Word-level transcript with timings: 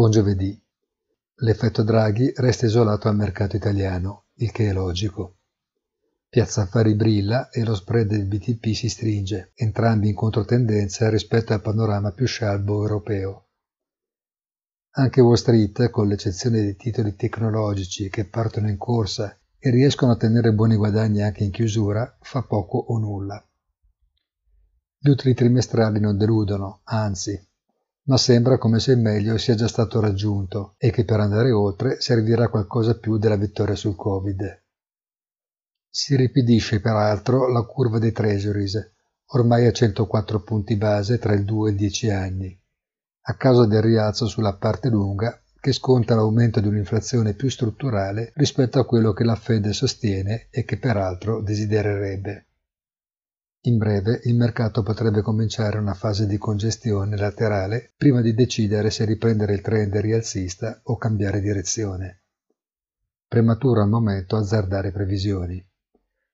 Buon 0.00 0.12
giovedì. 0.12 0.58
L'effetto 1.42 1.82
Draghi 1.82 2.32
resta 2.36 2.64
isolato 2.64 3.08
al 3.08 3.16
mercato 3.16 3.56
italiano, 3.56 4.28
il 4.36 4.50
che 4.50 4.70
è 4.70 4.72
logico. 4.72 5.40
Piazza 6.26 6.62
Affari 6.62 6.94
brilla 6.94 7.50
e 7.50 7.62
lo 7.64 7.74
spread 7.74 8.06
del 8.06 8.24
BTP 8.24 8.72
si 8.72 8.88
stringe, 8.88 9.52
entrambi 9.54 10.08
in 10.08 10.14
controtendenza 10.14 11.10
rispetto 11.10 11.52
al 11.52 11.60
panorama 11.60 12.12
più 12.12 12.24
scialbo 12.24 12.80
europeo. 12.80 13.48
Anche 14.92 15.20
Wall 15.20 15.34
Street, 15.34 15.90
con 15.90 16.08
l'eccezione 16.08 16.62
dei 16.62 16.76
titoli 16.76 17.14
tecnologici 17.14 18.08
che 18.08 18.24
partono 18.24 18.70
in 18.70 18.78
corsa 18.78 19.38
e 19.58 19.68
riescono 19.68 20.12
a 20.12 20.16
tenere 20.16 20.54
buoni 20.54 20.76
guadagni 20.76 21.20
anche 21.20 21.44
in 21.44 21.50
chiusura, 21.50 22.16
fa 22.22 22.40
poco 22.40 22.78
o 22.78 22.98
nulla. 22.98 23.46
Gli 24.96 25.10
utili 25.10 25.34
trimestrali 25.34 26.00
non 26.00 26.16
deludono, 26.16 26.80
anzi, 26.84 27.48
ma 28.10 28.16
sembra 28.16 28.58
come 28.58 28.80
se 28.80 28.90
il 28.90 28.98
meglio 28.98 29.38
sia 29.38 29.54
già 29.54 29.68
stato 29.68 30.00
raggiunto 30.00 30.74
e 30.78 30.90
che 30.90 31.04
per 31.04 31.20
andare 31.20 31.52
oltre 31.52 32.00
servirà 32.00 32.48
qualcosa 32.48 32.98
più 32.98 33.18
della 33.18 33.36
vittoria 33.36 33.76
sul 33.76 33.94
Covid. 33.94 34.64
Si 35.88 36.16
ripidisce 36.16 36.80
peraltro 36.80 37.48
la 37.48 37.62
curva 37.62 38.00
dei 38.00 38.10
treasuries, 38.10 38.94
ormai 39.26 39.64
a 39.66 39.70
104 39.70 40.42
punti 40.42 40.76
base 40.76 41.18
tra 41.18 41.34
il 41.34 41.44
2 41.44 41.68
e 41.68 41.70
il 41.70 41.78
10 41.78 42.10
anni, 42.10 42.60
a 43.26 43.36
causa 43.36 43.64
del 43.66 43.82
rialzo 43.82 44.26
sulla 44.26 44.56
parte 44.56 44.88
lunga 44.88 45.40
che 45.60 45.72
sconta 45.72 46.16
l'aumento 46.16 46.58
di 46.58 46.66
un'inflazione 46.66 47.34
più 47.34 47.48
strutturale 47.48 48.32
rispetto 48.34 48.80
a 48.80 48.86
quello 48.86 49.12
che 49.12 49.22
la 49.22 49.36
Fed 49.36 49.68
sostiene 49.68 50.48
e 50.50 50.64
che 50.64 50.78
peraltro 50.78 51.40
desidererebbe. 51.42 52.49
In 53.64 53.76
breve 53.76 54.20
il 54.24 54.36
mercato 54.36 54.82
potrebbe 54.82 55.20
cominciare 55.20 55.76
una 55.76 55.92
fase 55.92 56.26
di 56.26 56.38
congestione 56.38 57.14
laterale 57.18 57.92
prima 57.94 58.22
di 58.22 58.32
decidere 58.32 58.88
se 58.90 59.04
riprendere 59.04 59.52
il 59.52 59.60
trend 59.60 59.94
rialzista 59.96 60.80
o 60.84 60.96
cambiare 60.96 61.42
direzione. 61.42 62.22
Prematuro 63.28 63.82
al 63.82 63.90
momento 63.90 64.36
azzardare 64.36 64.92
previsioni. 64.92 65.62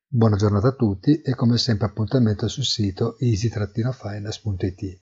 Buona 0.07 0.37
giornata 0.37 0.69
a 0.69 0.75
tutti 0.75 1.21
e 1.21 1.35
come 1.35 1.59
sempre 1.59 1.87
appuntamento 1.87 2.47
sul 2.47 2.65
sito 2.65 3.19
easy-finance.it. 3.19 5.01